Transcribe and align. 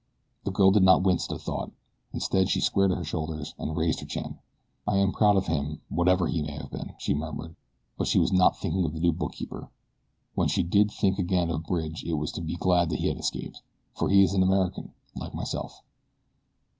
The 0.45 0.51
girl 0.51 0.71
did 0.71 0.81
not 0.81 1.03
wince 1.03 1.25
at 1.25 1.29
the 1.29 1.37
thought 1.37 1.71
instead 2.11 2.49
she 2.49 2.59
squared 2.59 2.89
her 2.89 3.03
shoulders 3.03 3.53
and 3.59 3.77
raised 3.77 3.99
her 3.99 4.05
chin. 4.07 4.39
"I 4.87 4.97
am 4.97 5.11
proud 5.11 5.35
of 5.35 5.45
him, 5.45 5.81
whatever 5.89 6.25
he 6.25 6.41
may 6.41 6.53
have 6.53 6.71
been," 6.71 6.95
she 6.97 7.13
murmured; 7.13 7.55
but 7.99 8.07
she 8.07 8.17
was 8.17 8.31
not 8.33 8.57
thinking 8.57 8.83
of 8.83 8.93
the 8.93 8.99
new 8.99 9.11
bookkeeper. 9.13 9.69
When 10.33 10.47
she 10.47 10.63
did 10.63 10.89
think 10.89 11.19
again 11.19 11.51
of 11.51 11.65
Bridge 11.67 12.03
it 12.03 12.13
was 12.13 12.31
to 12.31 12.41
be 12.41 12.55
glad 12.55 12.89
that 12.89 12.97
he 13.01 13.09
had 13.09 13.17
escaped 13.19 13.61
"for 13.93 14.09
he 14.09 14.23
is 14.23 14.33
an 14.33 14.41
American, 14.41 14.93
like 15.15 15.35
myself." 15.35 15.83